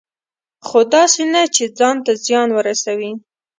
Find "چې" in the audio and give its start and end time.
1.55-1.63